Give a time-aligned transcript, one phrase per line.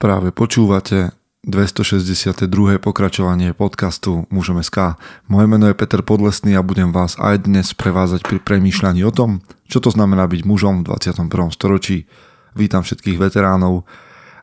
[0.00, 1.12] Práve počúvate
[1.44, 2.48] 262.
[2.80, 4.96] pokračovanie podcastu Mužom SK.
[5.28, 9.44] Moje meno je Peter Podlesný a budem vás aj dnes prevázať pri premýšľaní o tom,
[9.68, 11.28] čo to znamená byť mužom v 21.
[11.52, 12.08] storočí.
[12.56, 13.84] Vítam všetkých veteránov,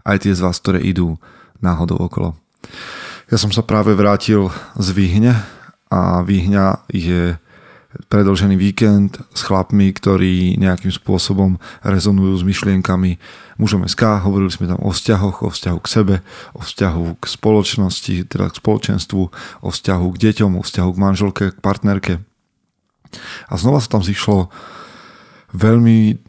[0.05, 1.17] aj tie z vás, ktoré idú
[1.57, 2.37] náhodou okolo.
[3.33, 5.41] Ja som sa práve vrátil z Výhne
[5.89, 7.33] a Výhňa je
[8.13, 13.17] predlžený víkend s chlapmi, ktorí nejakým spôsobom rezonujú s myšlienkami
[13.57, 14.23] mužom SK.
[14.23, 16.15] Hovorili sme tam o vzťahoch, o vzťahu k sebe,
[16.53, 19.21] o vzťahu k spoločnosti, teda k spoločenstvu,
[19.61, 22.13] o vzťahu k deťom, o vzťahu k manželke, k partnerke.
[23.49, 24.49] A znova sa tam zišlo
[25.55, 26.19] veľmi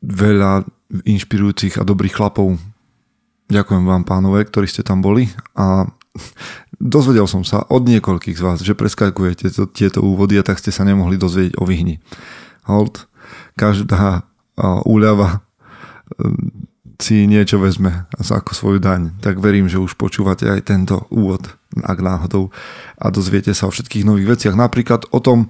[0.00, 0.64] veľa
[1.06, 2.56] inšpirujúcich a dobrých chlapov.
[3.50, 5.86] Ďakujem vám pánové, ktorí ste tam boli a
[6.78, 10.86] dozvedel som sa od niekoľkých z vás, že preskakujete tieto úvody a tak ste sa
[10.86, 11.98] nemohli dozvedieť o vyhni.
[12.66, 13.10] Hold,
[13.58, 14.26] každá
[14.84, 15.42] úľava
[17.00, 21.98] si niečo vezme ako svoju daň, tak verím, že už počúvate aj tento úvod, ak
[22.02, 22.52] náhodou
[23.00, 24.52] a dozviete sa o všetkých nových veciach.
[24.52, 25.48] Napríklad o tom,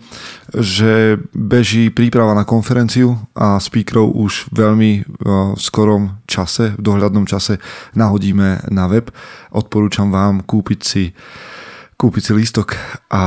[0.55, 7.59] že beží príprava na konferenciu a speakerov už veľmi v skorom čase, v dohľadnom čase
[7.99, 9.11] nahodíme na web.
[9.51, 11.11] Odporúčam vám kúpiť si
[12.01, 12.81] kúpiť si lístok
[13.12, 13.23] a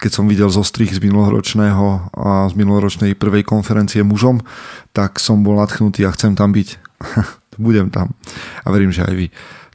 [0.00, 4.40] keď som videl zostrih z minuloročného a z minuloročnej prvej konferencie mužom,
[4.96, 6.68] tak som bol nadchnutý a chcem tam byť.
[7.60, 8.16] Budem tam
[8.64, 9.26] a verím, že aj vy.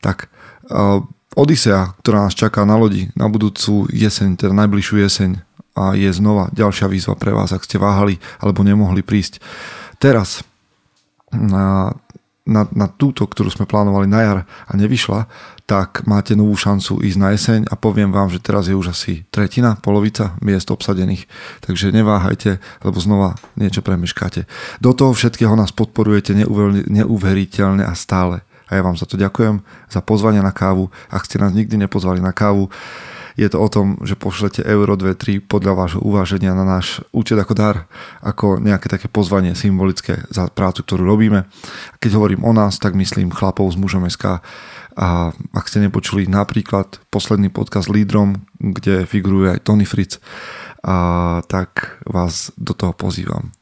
[0.01, 0.33] Tak
[1.37, 5.31] Odisea, ktorá nás čaká na lodi na budúcu jeseň, teda najbližšiu jeseň
[5.77, 9.41] a je znova ďalšia výzva pre vás, ak ste váhali alebo nemohli prísť.
[10.01, 10.41] Teraz
[11.33, 11.97] na
[12.43, 15.31] na, na túto, ktorú sme plánovali na jar a nevyšla,
[15.63, 19.23] tak máte novú šancu ísť na jeseň a poviem vám, že teraz je už asi
[19.31, 21.23] tretina, polovica miest obsadených.
[21.63, 24.43] Takže neváhajte, lebo znova niečo premeškáte.
[24.83, 26.35] Do toho všetkého nás podporujete
[26.91, 28.43] neuveriteľne a stále.
[28.67, 30.91] A ja vám za to ďakujem, za pozvanie na kávu.
[31.07, 32.67] Ak ste nás nikdy nepozvali na kávu,
[33.33, 37.53] je to o tom, že pošlete euro 2-3 podľa vášho uváženia na náš účet ako
[37.57, 37.75] dar,
[38.21, 41.49] ako nejaké také pozvanie symbolické za prácu, ktorú robíme.
[41.97, 44.43] Keď hovorím o nás, tak myslím chlapov z mužom SK
[44.93, 50.21] a ak ste nepočuli napríklad posledný podcast lídrom, kde figuruje aj Tony Fritz,
[50.83, 53.55] a tak vás do toho pozývam.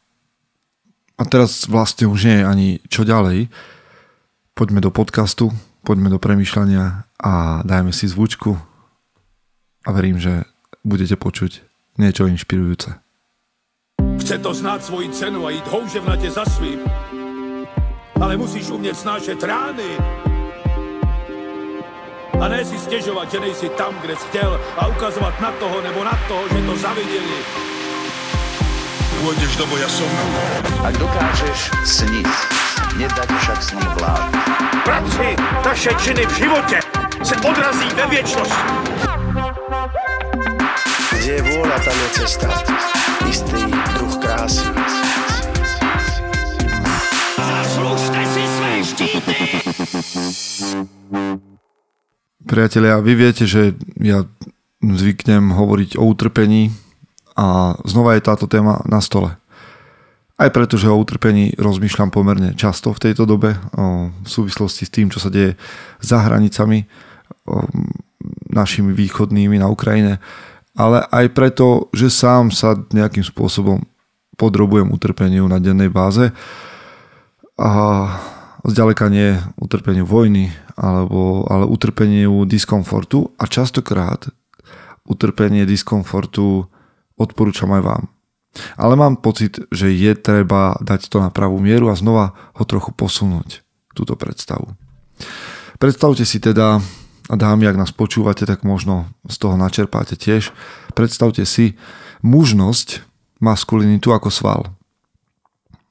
[1.21, 3.45] A teraz vlastne už nie je ani čo ďalej.
[4.57, 5.53] Poďme do podcastu,
[5.85, 8.70] poďme do premýšľania a dajme si zvučku
[9.85, 10.45] a verím, že
[10.85, 11.61] budete počuť
[11.97, 12.93] niečo inšpirujúce.
[14.21, 16.79] Chce to znát svoji cenu a jít houževnatě za svým.
[18.21, 19.97] Ale musíš umět snášet rány.
[22.41, 26.03] A ne si stěžovat, že nejsi tam, kde jsi chtěl a ukazovat na toho nebo
[26.03, 27.37] na toho, že to zaviděli.
[29.21, 30.09] Pôjdeš do boja som.
[30.81, 32.25] Ak dokážeš sniť,
[32.97, 34.33] nedať však sním vlád.
[34.81, 36.79] Práci, taše činy v životě
[37.21, 39.10] se odrazí ve věčnosti.
[41.21, 42.49] Kde je vôľa, tam je cesta.
[43.29, 43.61] Istý
[43.93, 44.65] druh krásy.
[47.37, 49.37] Zaslužte si své štíty!
[52.41, 54.25] Priatelia, vy viete, že ja
[54.81, 56.73] zvyknem hovoriť o utrpení
[57.37, 59.37] a znova je táto téma na stole.
[60.41, 65.13] Aj preto, že o utrpení rozmýšľam pomerne často v tejto dobe v súvislosti s tým,
[65.13, 65.53] čo sa deje
[66.01, 66.89] za hranicami
[68.49, 70.17] našimi východnými na Ukrajine
[70.75, 73.83] ale aj preto, že sám sa nejakým spôsobom
[74.39, 76.31] podrobujem utrpeniu na dennej báze
[77.59, 77.71] a
[78.65, 84.31] zďaleka nie utrpeniu vojny, alebo, ale utrpeniu diskomfortu a častokrát
[85.05, 86.65] utrpenie diskomfortu
[87.17, 88.03] odporúčam aj vám.
[88.75, 92.91] Ale mám pocit, že je treba dať to na pravú mieru a znova ho trochu
[92.91, 93.63] posunúť,
[93.95, 94.75] túto predstavu.
[95.79, 96.83] Predstavte si teda
[97.31, 100.51] a dámy, ak nás počúvate, tak možno z toho načerpáte tiež.
[100.91, 101.79] Predstavte si
[102.27, 103.07] mužnosť
[103.39, 104.61] maskulinitu ako sval.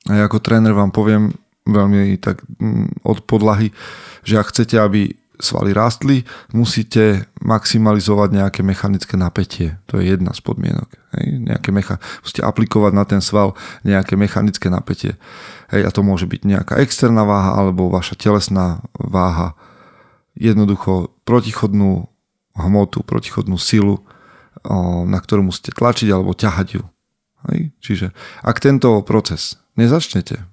[0.04, 1.32] A ja ako tréner vám poviem
[1.64, 3.72] veľmi tak mm, od podlahy,
[4.20, 9.80] že ak chcete, aby svaly rástli, musíte maximalizovať nejaké mechanické napätie.
[9.88, 10.92] To je jedna z podmienok.
[11.16, 11.24] Hej?
[11.40, 15.16] Nejaké mecha- musíte aplikovať na ten sval nejaké mechanické napätie.
[15.72, 15.88] Hej?
[15.88, 19.56] A to môže byť nejaká externá váha alebo vaša telesná váha
[20.40, 22.08] jednoducho protichodnú
[22.56, 24.02] hmotu, protichodnú silu,
[25.06, 26.84] na ktorú musíte tlačiť alebo ťahať ju.
[27.48, 27.58] Hej?
[27.80, 28.06] Čiže
[28.42, 30.44] ak tento proces nezačnete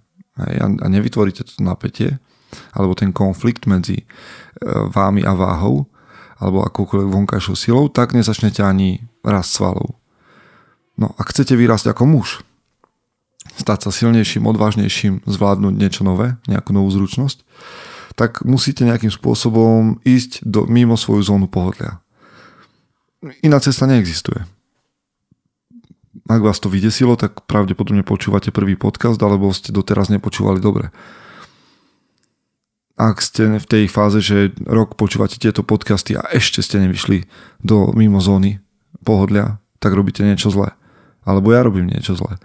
[0.44, 2.20] hej, a nevytvoríte to napätie
[2.72, 4.06] alebo ten konflikt medzi e,
[4.64, 5.92] vámi a váhou
[6.40, 10.00] alebo akoukoľvek vonkajšou silou, tak nezačnete ani rast svalov.
[10.96, 12.28] No ak chcete vyrásť ako muž,
[13.58, 17.42] stať sa silnejším, odvážnejším, zvládnuť niečo nové, nejakú novú zručnosť,
[18.18, 22.02] tak musíte nejakým spôsobom ísť do, mimo svoju zónu pohodlia.
[23.46, 24.42] Iná cesta neexistuje.
[26.26, 30.90] Ak vás to vydesilo, tak pravdepodobne počúvate prvý podcast, alebo ste doteraz nepočúvali dobre.
[32.98, 37.30] Ak ste v tej fáze, že rok počúvate tieto podcasty a ešte ste nevyšli
[37.62, 38.58] do mimo zóny
[39.06, 40.74] pohodlia, tak robíte niečo zlé.
[41.22, 42.42] Alebo ja robím niečo zlé.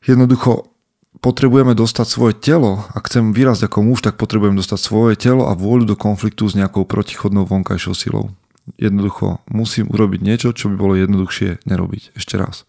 [0.00, 0.71] Jednoducho
[1.20, 5.52] potrebujeme dostať svoje telo, ak chcem výrazť ako muž, tak potrebujem dostať svoje telo a
[5.52, 8.32] vôľu do konfliktu s nejakou protichodnou vonkajšou silou.
[8.78, 12.16] Jednoducho musím urobiť niečo, čo by bolo jednoduchšie nerobiť.
[12.16, 12.64] Ešte raz.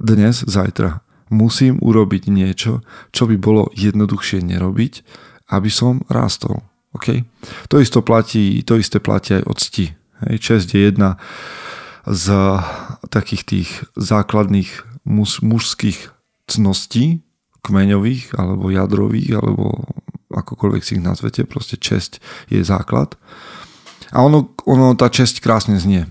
[0.00, 2.82] Dnes, zajtra musím urobiť niečo,
[3.14, 4.92] čo by bolo jednoduchšie nerobiť,
[5.54, 6.66] aby som rástol.
[6.92, 7.22] Okay?
[7.70, 9.86] To, isto platí, to isté platí aj od cti.
[10.26, 11.16] Hej, čest je jedna
[12.04, 12.34] z
[13.08, 14.68] takých tých základných
[15.06, 16.12] muž, mužských
[16.50, 17.22] cností,
[17.60, 19.84] kmeňových alebo jadrových alebo
[20.30, 23.18] akokoľvek si ich nazvete, proste česť je základ.
[24.14, 26.06] A ono, ono tá česť krásne znie.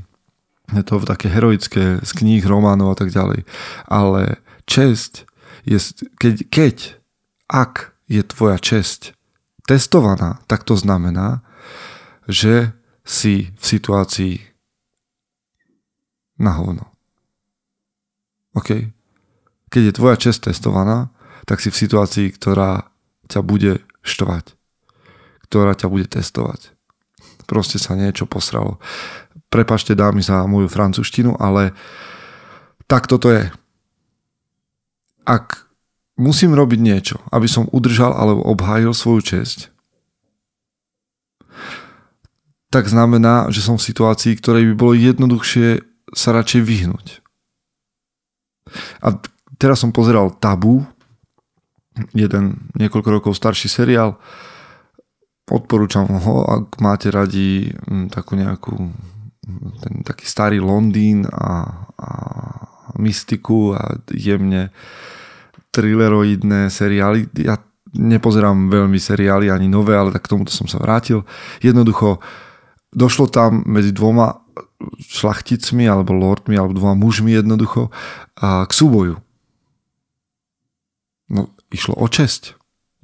[0.75, 3.48] Je to také heroické z kníh, románov a tak ďalej.
[3.90, 4.38] Ale
[4.69, 5.25] česť
[5.66, 5.80] je,
[6.22, 6.75] keď, keď,
[7.50, 9.18] ak je tvoja česť
[9.66, 11.42] testovaná, tak to znamená,
[12.30, 14.34] že si v situácii
[16.38, 16.86] na hovno.
[18.54, 18.94] OK?
[19.69, 21.10] Keď je tvoja česť testovaná,
[21.50, 22.86] tak si v situácii, ktorá
[23.25, 24.54] ťa bude štvať.
[25.50, 26.78] Ktorá ťa bude testovať.
[27.50, 28.78] Proste sa niečo posralo.
[29.50, 31.74] Prepašte dámy za moju francúzštinu, ale
[32.86, 33.50] tak toto je.
[35.25, 35.66] Ak
[36.22, 39.74] musím robiť niečo, aby som udržal alebo obhájil svoju česť,
[42.69, 45.81] tak znamená, že som v situácii, ktorej by bolo jednoduchšie
[46.13, 47.25] sa radšej vyhnúť.
[49.02, 49.18] A
[49.57, 50.86] teraz som pozeral Tabu,
[52.13, 54.19] jeden niekoľko rokov starší seriál.
[55.50, 62.10] Odporúčam ho, ak máte radi mm, takú nejakú mm, ten taký starý Londýn a, a
[63.01, 64.69] mystiku a jemne
[65.74, 67.30] thrilleroidné seriály.
[67.38, 67.57] Ja
[67.94, 71.25] nepozerám veľmi seriály ani nové, ale tak k tomuto som sa vrátil.
[71.66, 72.22] Jednoducho
[72.94, 74.45] došlo tam medzi dvoma
[75.02, 77.92] šlachticmi alebo lordmi alebo dvoma mužmi jednoducho
[78.40, 79.19] a k súboju
[81.30, 82.57] no, išlo o česť.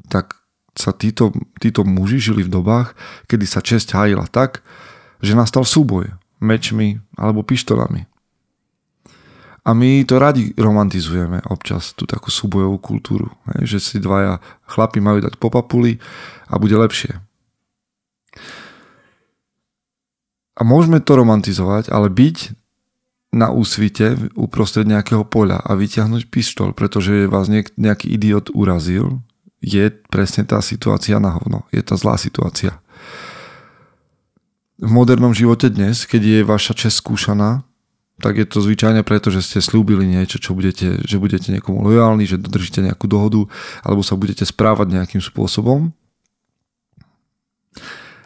[0.10, 0.38] Tak
[0.76, 2.94] sa títo, títo muži žili v dobách,
[3.32, 4.62] kedy sa česť hájila tak,
[5.24, 6.12] že nastal súboj
[6.44, 8.06] mečmi alebo pištolami.
[9.66, 13.34] A my to radi romantizujeme občas, tú takú súbojovú kultúru.
[13.50, 14.38] Že si dvaja
[14.70, 15.98] chlapi majú dať po papuli
[16.46, 17.18] a bude lepšie.
[20.56, 22.38] A môžeme to romantizovať, ale byť
[23.36, 29.20] na úsvite uprostred nejakého poľa a vyťahnuť pištol, pretože vás nejaký idiot urazil,
[29.60, 31.68] je presne tá situácia na hovno.
[31.76, 32.80] Je tá zlá situácia.
[34.80, 37.68] V modernom živote dnes, keď je vaša čest skúšaná,
[38.24, 42.24] tak je to zvyčajne preto, že ste slúbili niečo, čo budete, že budete niekomu lojálni,
[42.24, 43.44] že dodržíte nejakú dohodu,
[43.84, 45.92] alebo sa budete správať nejakým spôsobom.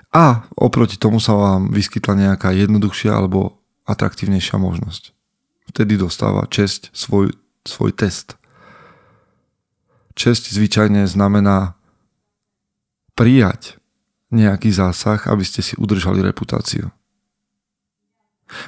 [0.10, 3.59] A oproti tomu sa vám vyskytla nejaká jednoduchšia alebo
[3.90, 5.18] atraktívnejšia možnosť.
[5.74, 7.34] Vtedy dostáva česť svoj,
[7.66, 8.38] svoj test.
[10.14, 11.78] Česť zvyčajne znamená
[13.18, 13.82] prijať
[14.30, 16.94] nejaký zásah, aby ste si udržali reputáciu.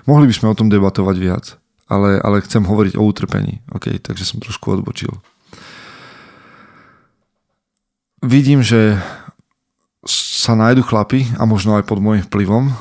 [0.06, 1.46] Mohli by sme o tom debatovať viac,
[1.90, 3.66] ale, ale chcem hovoriť o utrpení.
[3.74, 5.14] OK, takže som trošku odbočil.
[8.22, 9.02] Vidím, že
[10.06, 12.74] sa nájdu chlapi, a možno aj pod môjim vplyvom,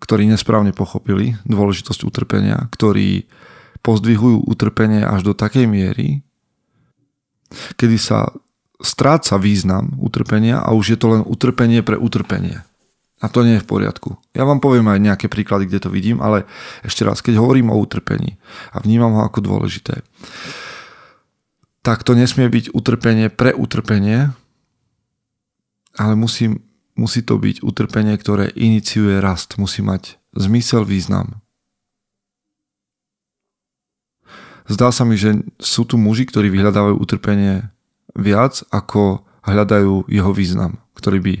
[0.00, 3.28] ktorí nesprávne pochopili dôležitosť utrpenia, ktorí
[3.84, 6.24] pozdvihujú utrpenie až do takej miery,
[7.76, 8.32] kedy sa
[8.80, 12.64] stráca význam utrpenia a už je to len utrpenie pre utrpenie.
[13.20, 14.16] A to nie je v poriadku.
[14.32, 16.48] Ja vám poviem aj nejaké príklady, kde to vidím, ale
[16.80, 18.40] ešte raz, keď hovorím o utrpení
[18.72, 20.00] a vnímam ho ako dôležité,
[21.84, 24.32] tak to nesmie byť utrpenie pre utrpenie,
[26.00, 26.64] ale musím
[27.00, 29.56] Musí to byť utrpenie, ktoré iniciuje rast.
[29.56, 31.40] Musí mať zmysel, význam.
[34.68, 37.72] Zdá sa mi, že sú tu muži, ktorí vyhľadávajú utrpenie
[38.12, 41.34] viac, ako hľadajú jeho význam, ktorý by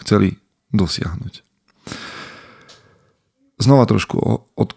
[0.00, 0.40] chceli
[0.72, 1.44] dosiahnuť.
[3.60, 4.16] Znova trošku
[4.56, 4.70] od,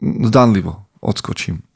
[0.00, 1.66] zdanlivo odskočím.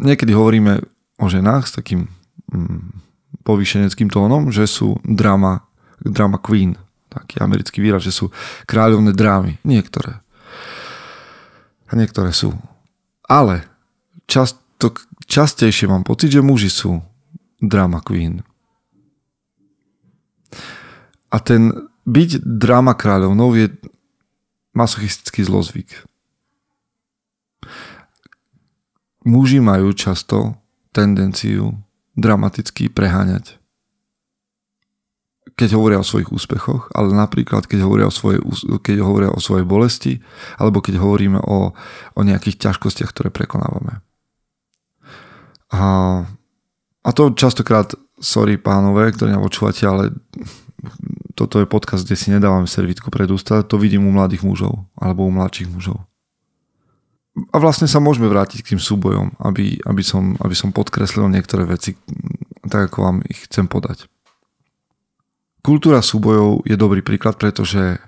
[0.00, 0.80] Niekedy hovoríme
[1.20, 2.08] o ženách s takým
[2.48, 3.09] mm,
[3.42, 5.64] povýšeneckým tónom, že sú drama,
[6.00, 6.76] drama queen.
[7.10, 8.30] Taký americký výraz, že sú
[8.70, 9.58] kráľovné drámy.
[9.66, 10.22] Niektoré.
[11.90, 12.54] A niektoré sú.
[13.26, 13.66] Ale
[14.30, 14.94] často,
[15.26, 17.02] častejšie mám pocit, že muži sú
[17.58, 18.46] drama queen.
[21.30, 23.70] A ten byť drama kráľovnou je
[24.74, 26.06] masochistický zlozvyk.
[29.26, 30.56] Muži majú často
[30.90, 31.76] tendenciu
[32.18, 33.58] dramaticky preháňať.
[35.54, 38.40] Keď hovoria o svojich úspechoch, ale napríklad keď hovoria o svojej,
[38.80, 40.24] keď hovoria o svojej bolesti,
[40.56, 41.76] alebo keď hovoríme o,
[42.16, 44.00] o nejakých ťažkostiach, ktoré prekonávame.
[45.70, 45.82] A,
[47.04, 50.16] a to častokrát, sorry pánové, ktorí nám počúvate, ale
[51.36, 55.28] toto je podcast, kde si nedávame servitku pred ústa, to vidím u mladých mužov alebo
[55.28, 56.09] u mladších mužov.
[57.48, 61.64] A vlastne sa môžeme vrátiť k tým súbojom, aby, aby, som, aby som podkreslil niektoré
[61.64, 61.96] veci,
[62.66, 64.10] tak ako vám ich chcem podať.
[65.60, 68.00] Kultúra súbojov je dobrý príklad, pretože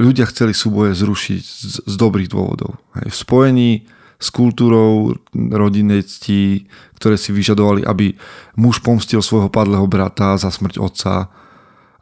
[0.00, 2.80] ľudia chceli súboje zrušiť z, z dobrých dôvodov.
[2.96, 3.12] Hej.
[3.12, 3.72] V spojení
[4.18, 6.66] s kultúrou rodinnej cti,
[6.98, 8.18] ktoré si vyžadovali, aby
[8.58, 11.30] muž pomstil svojho padlého brata za smrť otca,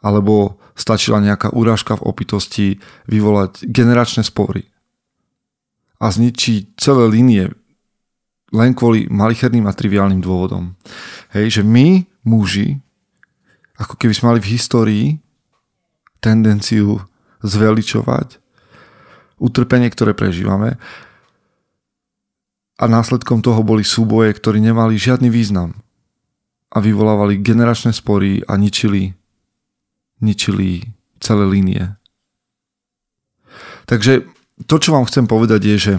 [0.01, 2.67] alebo stačila nejaká úražka v opitosti
[3.05, 4.65] vyvolať generačné spory
[5.97, 7.49] a zničiť celé línie
[8.55, 10.77] len kvôli malicherným a triviálnym dôvodom.
[11.35, 12.79] Hej, že my, muži,
[13.75, 15.07] ako keby sme mali v histórii
[16.23, 17.03] tendenciu
[17.43, 18.39] zveličovať
[19.37, 20.79] utrpenie, ktoré prežívame
[22.77, 25.77] a následkom toho boli súboje, ktorí nemali žiadny význam
[26.73, 29.17] a vyvolávali generačné spory a ničili
[30.21, 30.81] ničili
[31.21, 31.93] celé línie.
[33.85, 34.25] Takže
[34.65, 35.93] to, čo vám chcem povedať, je, že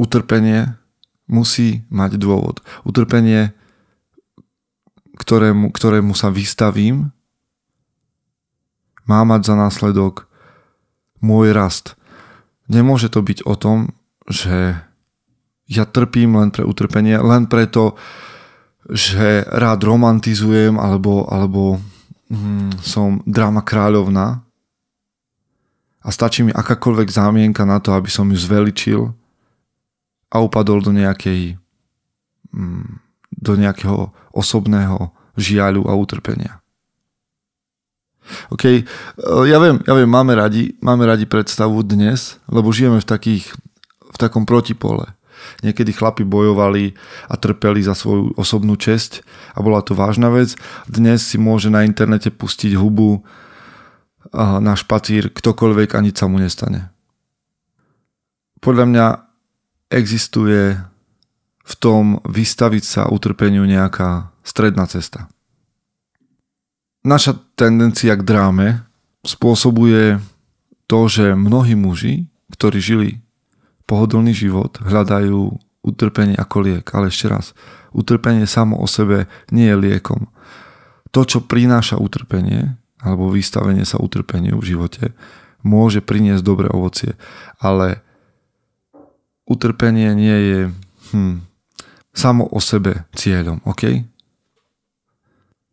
[0.00, 0.78] utrpenie
[1.28, 2.64] musí mať dôvod.
[2.88, 3.52] Utrpenie,
[5.20, 7.12] ktorému, ktorému sa vystavím,
[9.04, 10.24] má mať za následok
[11.20, 12.00] môj rast.
[12.68, 13.92] Nemôže to byť o tom,
[14.28, 14.76] že
[15.68, 17.96] ja trpím len pre utrpenie, len preto,
[18.88, 21.76] že rád romantizujem alebo, alebo
[22.32, 24.47] mm, som drama kráľovna
[26.02, 29.10] a stačí mi akákoľvek zámienka na to, aby som ju zveličil
[30.28, 31.58] a upadol do nejakej
[32.54, 36.58] mm, do nejakého osobného žiaľu a utrpenia.
[38.52, 38.82] OK, e,
[39.48, 43.56] ja viem, ja viem, máme radi, máme radi predstavu dnes, lebo žijeme v, takých,
[44.04, 45.16] v takom protipole.
[45.62, 46.98] Niekedy chlapi bojovali
[47.30, 49.22] a trpeli za svoju osobnú česť
[49.54, 50.58] a bola to vážna vec.
[50.90, 53.22] Dnes si môže na internete pustiť hubu
[54.34, 56.92] na špacír ktokoľvek a nič sa mu nestane.
[58.58, 59.06] Podľa mňa
[59.88, 60.76] existuje
[61.68, 65.28] v tom vystaviť sa utrpeniu nejaká stredná cesta.
[67.04, 68.84] Naša tendencia k dráme
[69.22, 70.18] spôsobuje
[70.88, 73.10] to, že mnohí muži, ktorí žili
[73.84, 76.86] pohodlný život, hľadajú utrpenie ako liek.
[76.96, 77.52] Ale ešte raz,
[77.92, 80.28] utrpenie samo o sebe nie je liekom.
[81.12, 85.14] To, čo prináša utrpenie, alebo vystavenie sa utrpeniu v živote,
[85.62, 87.14] môže priniesť dobré ovocie.
[87.62, 88.02] Ale
[89.46, 90.60] utrpenie nie je
[91.14, 91.46] hm,
[92.14, 94.02] samo o sebe cieľom, ok?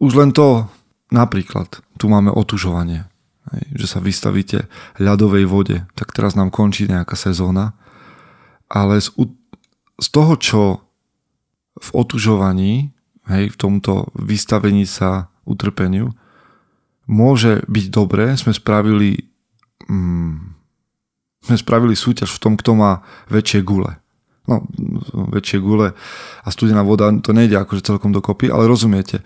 [0.01, 0.70] Už len to,
[1.10, 3.08] napríklad, tu máme otužovanie,
[3.74, 4.70] že sa vystavíte
[5.01, 7.77] ľadovej vode, tak teraz nám končí nejaká sezóna
[8.70, 9.13] ale z,
[10.01, 10.62] z toho, čo
[11.75, 12.96] v otužovaní,
[13.29, 16.15] hej, v tomto vystavení sa utrpeniu,
[17.05, 19.29] môže byť dobré, sme spravili
[19.85, 20.55] mm,
[21.45, 24.01] sme spravili súťaž v tom, kto má väčšie gule.
[24.45, 24.65] No,
[25.33, 25.93] väčšie gule
[26.41, 29.25] a studená voda, to nejde akože celkom dokopy, ale rozumiete.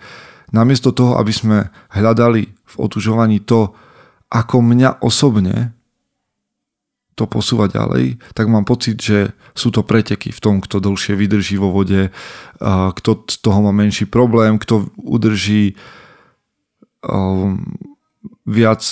[0.52, 3.72] Namiesto toho, aby sme hľadali v otužovaní to,
[4.32, 5.76] ako mňa osobne
[7.16, 11.60] to posúvať ďalej, tak mám pocit, že sú to preteky v tom, kto dlhšie vydrží
[11.60, 12.08] vo vode,
[12.96, 15.80] kto z toho má menší problém, kto udrží um,
[18.46, 18.82] viac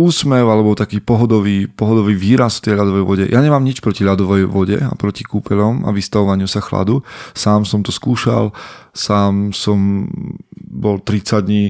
[0.00, 3.24] úsmev alebo taký pohodový, pohodový výraz v tej ľadovej vode.
[3.28, 7.04] Ja nemám nič proti ľadovej vode a proti kúpeľom a vystavovaniu sa chladu.
[7.36, 8.56] Sám som to skúšal,
[8.96, 10.08] sám som
[10.56, 11.64] bol 30 dní,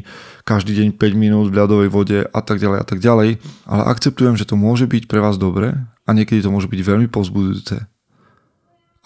[0.47, 3.43] každý deň 5 minút v ľadovej vode a tak ďalej a tak ďalej.
[3.67, 5.75] Ale akceptujem, že to môže byť pre vás dobre
[6.07, 7.83] a niekedy to môže byť veľmi pozbudujúce.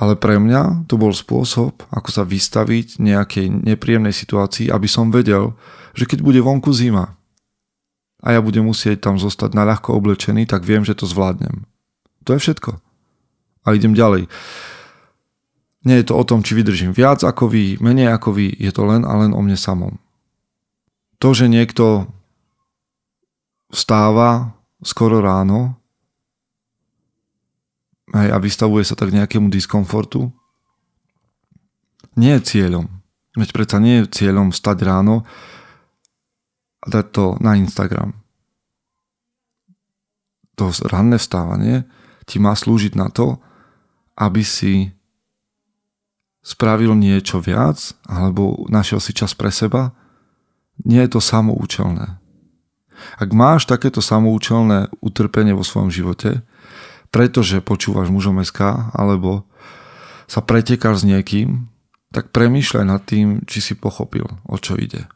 [0.04, 5.56] Ale pre mňa to bol spôsob, ako sa vystaviť nejakej nepríjemnej situácii, aby som vedel,
[5.96, 7.16] že keď bude vonku zima,
[8.24, 11.68] a ja budem musieť tam zostať na ľahko oblečený, tak viem, že to zvládnem.
[12.24, 12.80] To je všetko.
[13.64, 14.28] A idem ďalej.
[15.84, 18.88] Nie je to o tom, či vydržím viac ako vy, menej ako vy, je to
[18.88, 20.00] len a len o mne samom.
[21.20, 22.08] To, že niekto
[23.68, 25.76] vstáva skoro ráno
[28.14, 30.30] hej, a vystavuje sa tak nejakému diskomfortu,
[32.14, 32.86] nie je cieľom.
[33.34, 35.26] Veď predsa nie je cieľom stať ráno
[36.78, 38.14] a dať to na Instagram.
[40.54, 41.82] To ranné vstávanie
[42.30, 43.42] ti má slúžiť na to,
[44.14, 44.94] aby si
[46.46, 49.90] spravil niečo viac alebo našiel si čas pre seba,
[50.86, 52.22] nie je to samoučelné.
[53.18, 56.46] Ak máš takéto samoučelné utrpenie vo svojom živote,
[57.14, 59.46] pretože počúvaš mužom SK alebo
[60.26, 61.70] sa pretekáš s niekým,
[62.10, 65.06] tak premýšľaj nad tým, či si pochopil, o čo ide.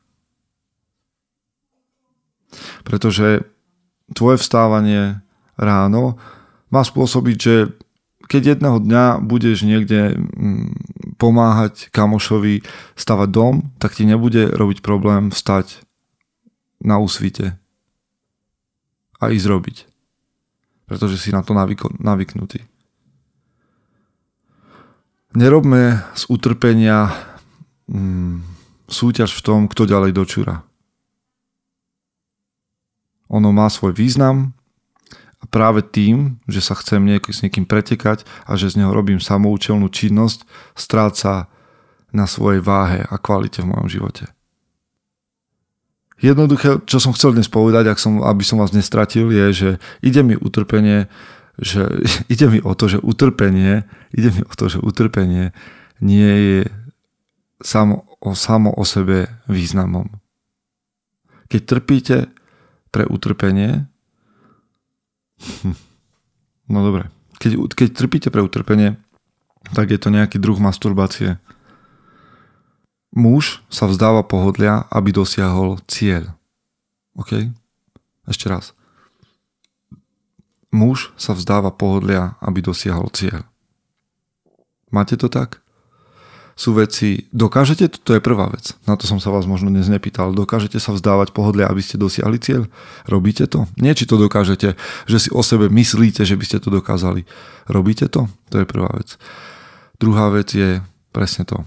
[2.86, 3.50] Pretože
[4.14, 5.18] tvoje vstávanie
[5.58, 6.22] ráno
[6.70, 7.74] má spôsobiť, že
[8.30, 12.62] keď jedného dňa budeš niekde mm, pomáhať kamošovi
[12.94, 15.82] stavať dom, tak ti nebude robiť problém vstať
[16.78, 17.58] na úsvite
[19.18, 19.97] a ísť robiť.
[20.88, 21.52] Pretože si na to
[22.00, 22.64] navyknutý.
[25.36, 27.12] Nerobme z utrpenia
[27.86, 28.40] mm,
[28.88, 30.64] súťaž v tom, kto ďalej dočúra.
[33.28, 34.56] Ono má svoj význam
[35.38, 39.20] a práve tým, že sa chcem niek- s niekým pretekať a že z neho robím
[39.20, 41.52] samoučelnú činnosť, stráca
[42.08, 44.32] na svojej váhe a kvalite v mojom živote.
[46.18, 49.70] Jednoduché, čo som chcel dnes povedať, ak som, aby som vás nestratil, je, že
[50.02, 51.06] ide mi utrpenie
[51.58, 51.82] že
[52.32, 53.84] ide mi o to, že utrpenie,
[54.14, 55.50] ide mi o to, že utrpenie
[55.98, 56.60] nie je
[57.58, 60.06] samo o, samo o sebe významom.
[61.50, 62.16] Keď trpíte
[62.94, 63.90] pre utrpenie,
[66.72, 67.10] no dobre,
[67.42, 68.94] keď, keď trpíte pre utrpenie,
[69.74, 71.42] tak je to nejaký druh masturbácie.
[73.18, 76.38] Muž sa vzdáva pohodlia, aby dosiahol cieľ.
[77.18, 77.50] OK?
[78.30, 78.78] Ešte raz.
[80.70, 83.42] Muž sa vzdáva pohodlia, aby dosiahol cieľ.
[84.94, 85.58] Máte to tak?
[86.54, 90.34] Sú veci, dokážete, to je prvá vec, na to som sa vás možno dnes nepýtal,
[90.34, 92.66] dokážete sa vzdávať pohodlia, aby ste dosiahli cieľ?
[93.06, 93.70] Robíte to?
[93.78, 94.74] Nie, či to dokážete,
[95.06, 97.26] že si o sebe myslíte, že by ste to dokázali.
[97.70, 98.26] Robíte to?
[98.50, 99.14] To je prvá vec.
[100.02, 100.82] Druhá vec je
[101.14, 101.62] presne to.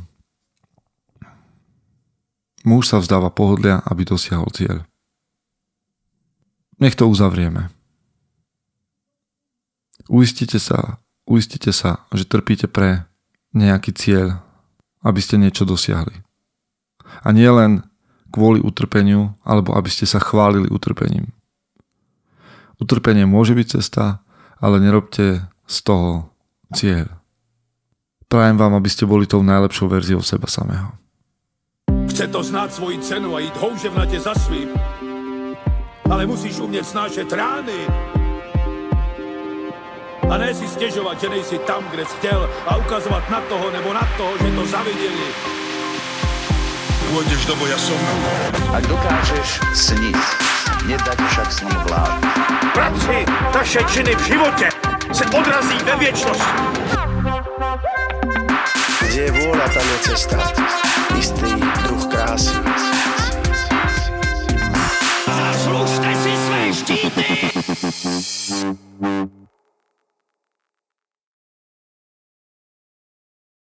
[2.61, 4.85] Muž sa vzdáva pohodlia, aby dosiahol cieľ.
[6.81, 7.69] Nech to uzavrieme.
[10.09, 10.97] Uistite sa,
[11.29, 13.05] uistite sa, že trpíte pre
[13.53, 14.41] nejaký cieľ,
[15.05, 16.25] aby ste niečo dosiahli.
[17.21, 17.85] A nie len
[18.31, 21.29] kvôli utrpeniu, alebo aby ste sa chválili utrpením.
[22.81, 24.25] Utrpenie môže byť cesta,
[24.57, 26.33] ale nerobte z toho
[26.73, 27.09] cieľ.
[28.31, 31.00] Prajem vám, aby ste boli tou najlepšou verziou seba samého.
[32.11, 34.69] Chce to znát svoji cenu a jít houževnatě za svým.
[36.11, 37.87] Ale musíš umět snášet rány
[40.29, 43.93] a ne si stěžovat, že nejsi tam, kde jsi chtěl a ukazovat na toho nebo
[43.93, 45.27] na toho, že to zaviděli.
[47.11, 47.99] Pôjdeš do boja som.
[48.71, 50.19] Ak dokážeš sniť,
[50.87, 52.23] nedať však snom vlád.
[52.71, 54.67] Práci, taše činy v životě
[55.11, 56.59] se odrazí ve věčnosti.
[59.03, 60.39] Kde je vôľa, tam je cesta
[61.17, 61.51] istý
[61.83, 62.55] druh krásy.
[65.27, 67.25] Zaslužte si své štíty!